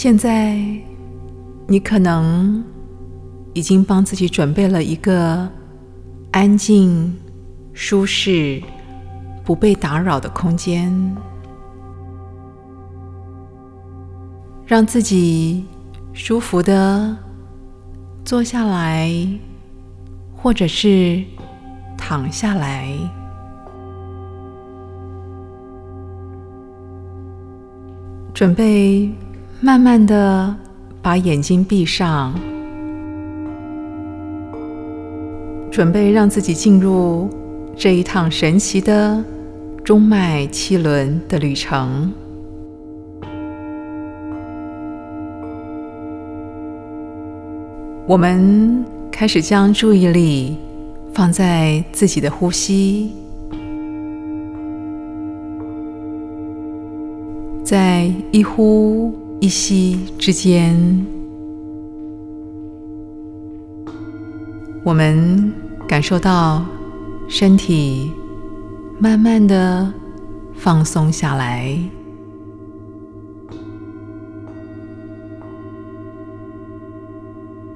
[0.00, 0.56] 现在，
[1.66, 2.62] 你可能
[3.52, 5.50] 已经帮自己准备了一个
[6.30, 7.12] 安静、
[7.72, 8.62] 舒适、
[9.44, 10.88] 不被打扰的空间，
[14.64, 15.66] 让自己
[16.12, 17.16] 舒服的
[18.24, 19.12] 坐下来，
[20.32, 21.24] 或者是
[21.96, 22.88] 躺下来，
[28.32, 29.10] 准备。
[29.60, 30.54] 慢慢的
[31.02, 32.32] 把眼睛闭上，
[35.68, 37.28] 准备让自己进入
[37.76, 39.20] 这一趟神奇的
[39.82, 42.12] 中脉七轮的旅程。
[48.06, 50.56] 我们开始将注意力
[51.12, 53.10] 放在自己的呼吸，
[57.64, 59.12] 在一呼。
[59.40, 60.76] 一息之间，
[64.84, 65.52] 我们
[65.86, 66.66] 感受到
[67.28, 68.10] 身体
[68.98, 69.92] 慢慢的
[70.56, 71.78] 放松下来。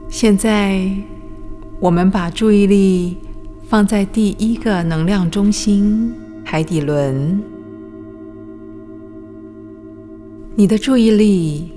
[0.09, 0.91] 现在，
[1.79, 3.19] 我们把注意力
[3.69, 6.13] 放在第一个能量中心——
[6.45, 7.52] 海底轮。
[10.63, 11.73] 你的注意力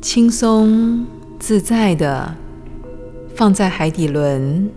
[0.00, 1.04] 轻松
[1.40, 2.32] 自在的
[3.34, 4.70] 放在海底轮，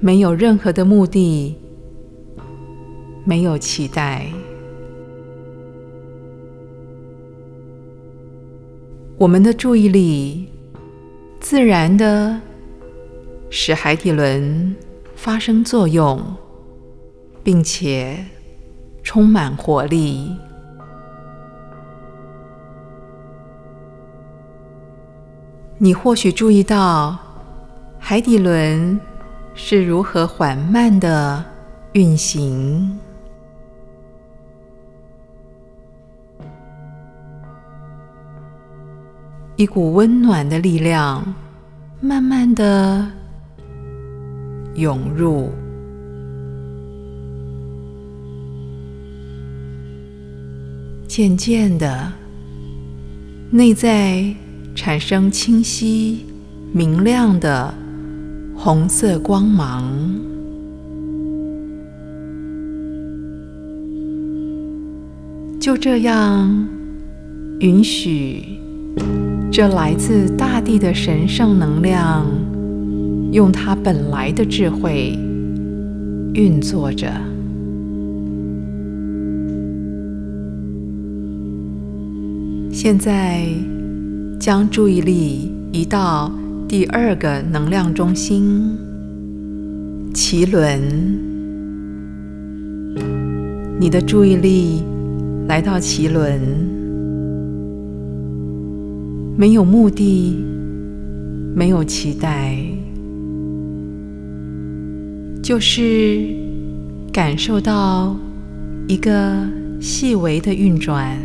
[0.00, 1.54] 没有任何的目的，
[3.24, 4.26] 没有期待。
[9.16, 10.48] 我们的注意力
[11.38, 12.40] 自然的
[13.50, 14.74] 使海底轮
[15.14, 16.20] 发生作用，
[17.44, 18.18] 并且
[19.04, 20.28] 充满活力。
[25.84, 27.18] 你或许注意到，
[27.98, 29.00] 海底轮
[29.52, 31.44] 是如何缓慢的
[31.94, 33.00] 运行，
[39.56, 41.34] 一股温暖的力量
[42.00, 43.04] 慢慢的
[44.76, 45.50] 涌入，
[51.08, 52.12] 渐渐的，
[53.50, 54.32] 内在。
[54.74, 56.24] 产生清晰、
[56.72, 57.72] 明亮的
[58.56, 59.84] 红色光芒，
[65.60, 66.68] 就这样
[67.60, 68.42] 允许
[69.52, 72.26] 这来自大地的神圣能量，
[73.30, 75.16] 用它本来的智慧
[76.34, 77.12] 运作着。
[82.72, 83.46] 现在。
[84.42, 86.28] 将注意力移到
[86.66, 88.76] 第二个能量中心——
[90.12, 90.80] 脐轮。
[93.78, 94.82] 你的注意力
[95.46, 96.40] 来到脐轮，
[99.36, 100.36] 没有目的，
[101.54, 102.58] 没有期待，
[105.40, 106.20] 就是
[107.12, 108.16] 感受到
[108.88, 109.46] 一个
[109.80, 111.16] 细微的运转。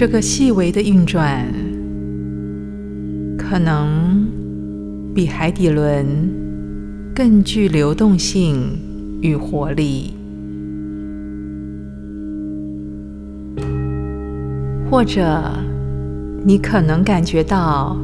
[0.00, 1.46] 这个细微的运转，
[3.36, 4.26] 可能
[5.14, 6.06] 比海底轮
[7.14, 8.78] 更具流动性
[9.20, 10.14] 与活力，
[14.90, 15.52] 或者
[16.46, 17.94] 你可能感觉到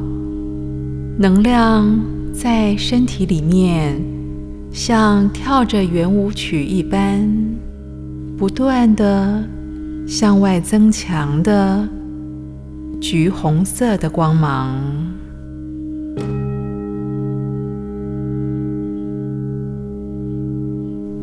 [1.17, 1.99] 能量
[2.31, 3.99] 在身体里面，
[4.71, 7.27] 像跳着圆舞曲一般，
[8.37, 9.43] 不断的。
[10.07, 11.85] 向外增强的
[13.01, 14.73] 橘红色的光芒，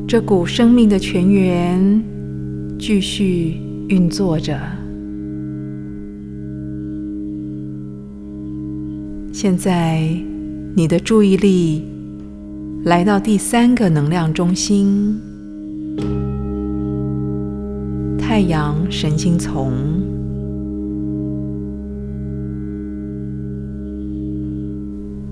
[0.07, 2.05] 这股生命的泉源
[2.79, 3.59] 继续
[3.89, 4.61] 运作着。
[9.33, 10.07] 现在，
[10.77, 11.83] 你的注意力
[12.85, 15.19] 来到第三个能量中心。
[18.35, 19.71] 太阳神经丛，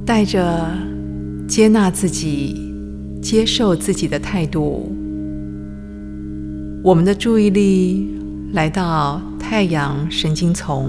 [0.06, 0.70] 带着
[1.48, 2.72] 接纳自己、
[3.20, 4.94] 接受自己的态度，
[6.84, 8.08] 我们的注意力
[8.52, 10.88] 来到太阳神经丛。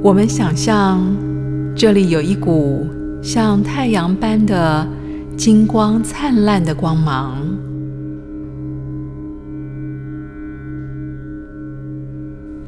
[0.00, 0.98] 我们想象
[1.76, 2.86] 这里有一股
[3.20, 4.88] 像太阳般的
[5.38, 7.38] 金光灿烂的光芒。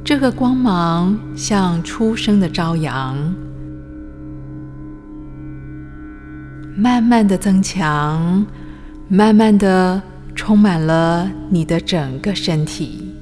[0.05, 3.17] 这个光芒像初升的朝阳，
[6.77, 8.47] 慢慢的增强，
[9.09, 10.01] 慢慢的
[10.37, 13.13] 充满了你的整个身体。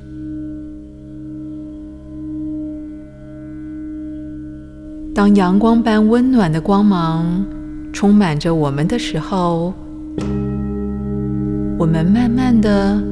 [5.14, 7.44] 当阳光般温暖的光芒
[7.98, 9.74] 充满着我们的时候，
[11.76, 13.02] 我们慢慢的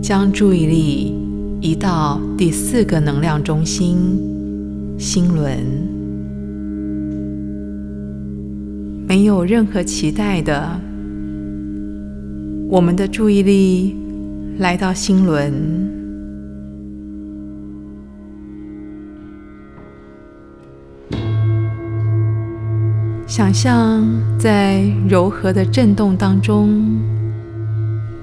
[0.00, 1.14] 将注意力。
[1.60, 3.98] 移到第四个能量中心——
[4.96, 5.58] 心轮，
[9.06, 10.80] 没有任何期待的，
[12.70, 13.94] 我们的注意力
[14.56, 15.52] 来到心轮，
[23.30, 24.04] 想象
[24.40, 27.00] 在柔和的震动当中，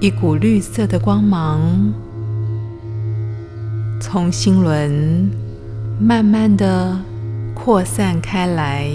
[0.00, 1.58] 一股绿色的光芒。
[3.98, 5.30] 从心轮
[5.98, 6.94] 慢慢的
[7.54, 8.92] 扩散开来，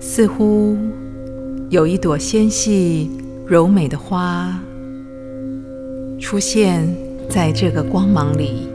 [0.00, 0.74] 似乎
[1.68, 3.10] 有一朵纤细
[3.46, 4.58] 柔美的花
[6.18, 6.88] 出现
[7.28, 8.65] 在这个光芒里。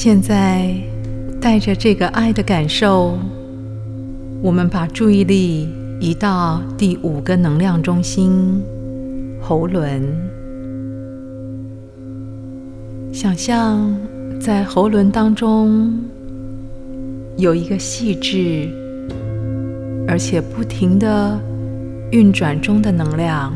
[0.00, 0.72] 现在。
[1.40, 3.16] 带着这个爱的感受，
[4.42, 5.68] 我们把注意力
[6.00, 8.60] 移到第五个能量中心——
[9.40, 10.02] 喉轮。
[13.12, 13.96] 想象
[14.40, 15.96] 在喉轮当中
[17.36, 18.68] 有一个细致
[20.08, 21.38] 而且不停的
[22.10, 23.52] 运转中的能量，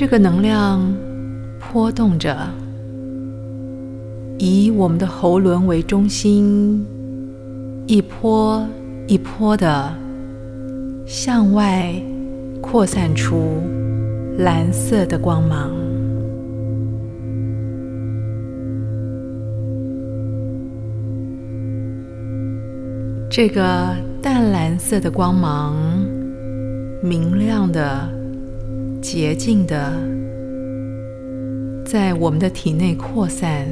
[0.00, 0.80] 这个能量。
[1.58, 2.34] 波动着，
[4.38, 6.86] 以我们的喉轮为中心，
[7.86, 8.66] 一波
[9.06, 9.92] 一波的
[11.06, 11.94] 向外
[12.62, 13.58] 扩散出
[14.38, 15.70] 蓝色的光芒。
[23.30, 25.76] 这个淡蓝色的光芒，
[27.02, 28.08] 明亮的、
[29.00, 29.92] 洁净的。
[31.84, 33.66] 在我们的体内扩散，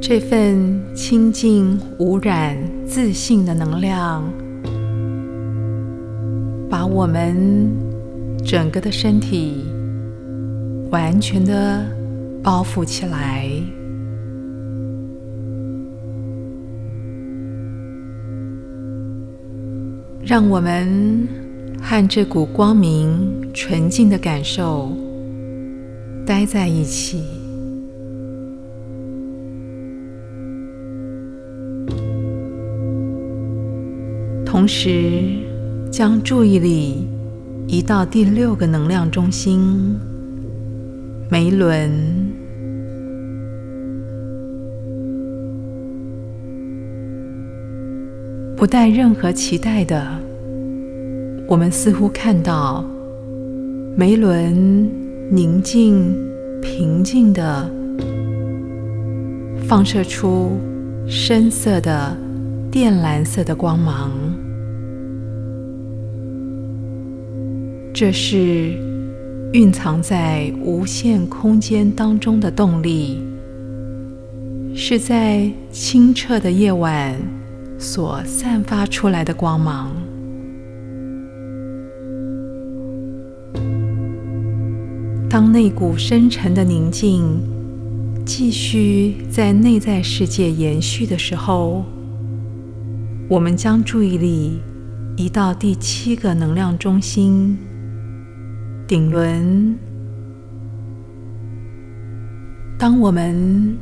[0.00, 4.22] 这份清净、无染、自信的能量，
[6.68, 7.70] 把我们
[8.44, 9.64] 整个的身体
[10.90, 11.84] 完全的
[12.42, 13.50] 包覆起来，
[20.30, 21.40] 让我们。
[21.82, 24.92] 和这股光明、纯净的感受
[26.26, 27.24] 待在一起，
[34.44, 35.22] 同时
[35.90, 37.08] 将注意力
[37.66, 39.98] 移到第六个能量中心——
[41.30, 41.90] 眉轮，
[48.60, 50.06] 不带任何期待的。
[51.48, 52.84] 我们似乎看到
[53.96, 54.86] 梅伦
[55.30, 56.14] 宁静、
[56.60, 57.70] 平静的
[59.66, 60.58] 放射出
[61.08, 62.14] 深色的
[62.70, 64.10] 靛蓝色的光芒，
[67.94, 68.74] 这是
[69.54, 73.22] 蕴藏在无限空间当中的动力，
[74.74, 77.16] 是在清澈的夜晚
[77.80, 79.90] 所散发出来的光芒。
[85.30, 87.40] 当那股深沉的宁静
[88.26, 91.82] 继续在内在世界延续的时候，
[93.28, 94.60] 我们将注意力
[95.16, 97.56] 移到第七个能量中心——
[98.86, 99.74] 顶轮。
[102.78, 103.78] 当我们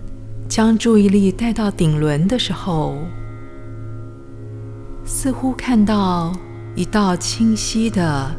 [0.48, 2.96] 将注意力带到顶轮的时候，
[5.10, 6.30] 似乎看到
[6.76, 8.30] 一道清晰的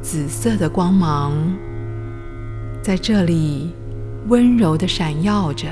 [0.00, 1.32] 紫色的光芒。
[2.80, 3.72] 在这里，
[4.28, 5.66] 温柔的闪耀着。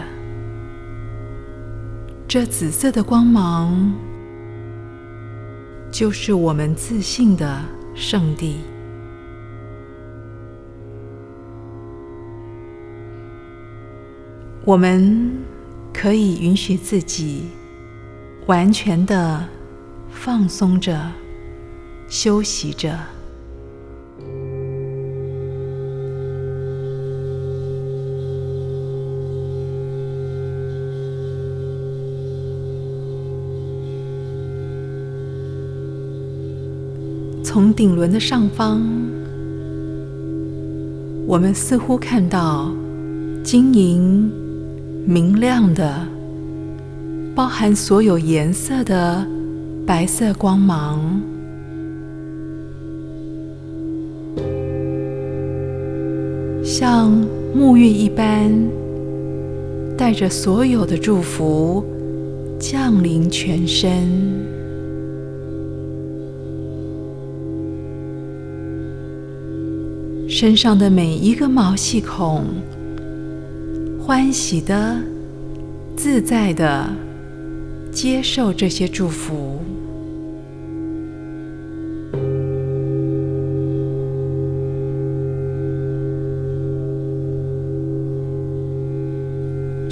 [2.26, 3.94] 这紫色的光芒，
[5.92, 7.62] 就是我们自信的
[7.94, 8.56] 圣地。
[14.64, 15.30] 我们
[15.92, 17.44] 可以允许自己
[18.46, 19.48] 完全的
[20.14, 20.98] 放松着、
[22.08, 22.98] 休息着。
[37.42, 38.80] 从顶轮的上方，
[41.26, 42.72] 我们似乎看到
[43.44, 44.32] 晶莹
[45.06, 46.04] 明亮的、
[47.34, 49.24] 包含所有颜色的
[49.86, 51.20] 白色光芒，
[56.64, 57.12] 像
[57.54, 58.50] 沐浴一般，
[59.94, 61.84] 带着所有的祝福
[62.58, 64.08] 降临全身。
[70.26, 72.46] 身上的每一个毛细孔，
[74.00, 74.96] 欢喜的、
[75.94, 76.88] 自在的
[77.92, 79.60] 接受这些祝福，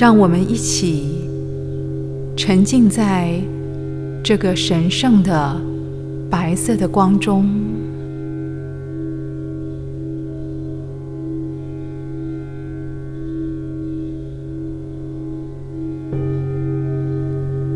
[0.02, 1.04] 让我们一起
[2.36, 3.40] 沉浸在
[4.20, 5.56] 这个神圣的
[6.28, 7.48] 白色的光中。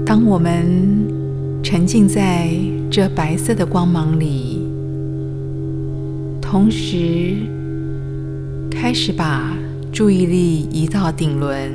[0.05, 0.67] 当我们
[1.63, 2.51] 沉浸在
[2.91, 4.67] 这白色的光芒里，
[6.43, 7.37] 同时
[8.69, 9.57] 开始把
[9.97, 11.73] 注意力移到顶轮，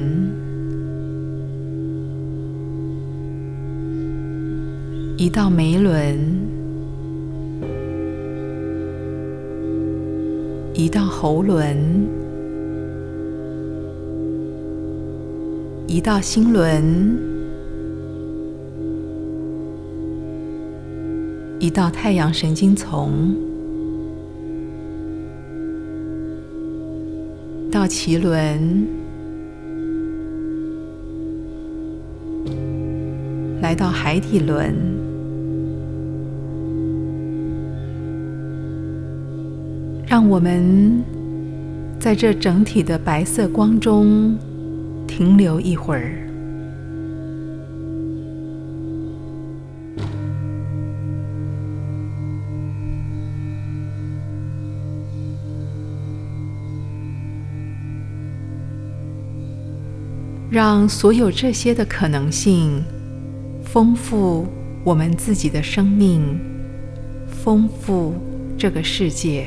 [5.17, 6.19] 移到眉轮，
[10.75, 11.75] 移到喉轮，
[15.87, 17.17] 移到心轮。
[21.59, 23.33] 移到太阳神经丛，
[27.81, 28.85] 到脐轮，
[33.59, 34.75] 来到海底轮，
[40.05, 41.03] 让我们
[41.99, 44.37] 在这整体的白色光中
[45.07, 46.20] 停留一会儿。
[60.51, 62.83] 让所有这些的可能性
[63.63, 64.45] 丰富
[64.83, 66.37] 我们自己的生命，
[67.25, 68.13] 丰富
[68.57, 69.45] 这个世界。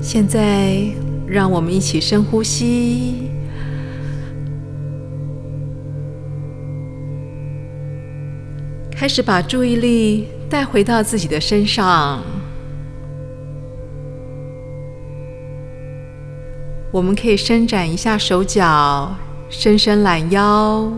[0.00, 0.78] 现在，
[1.26, 3.28] 让我们一起深呼吸，
[8.90, 12.22] 开始把注意力带回到自己的身上。
[16.94, 19.12] 我们可以伸展一下手脚，
[19.50, 20.88] 伸伸懒腰。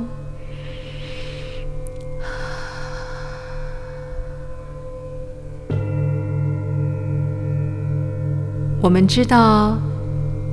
[8.83, 9.79] 我们知道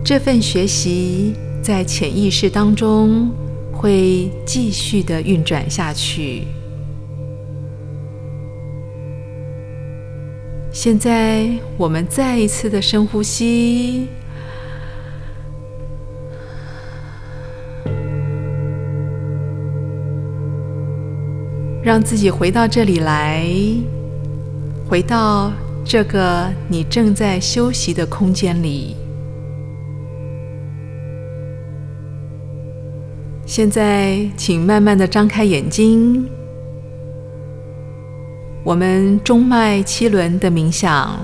[0.01, 3.29] 这份学习在潜意识当中
[3.73, 6.47] 会继续的运转下去。
[10.71, 14.07] 现在，我们再一次的深呼吸。
[21.93, 23.47] 让自己回到这里来，
[24.89, 25.51] 回到
[25.85, 28.95] 这个你正在休息的空间里。
[33.45, 36.27] 现在，请慢慢的张开眼睛。
[38.63, 41.23] 我们中脉七轮的冥想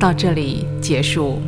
[0.00, 1.40] 到这里结束。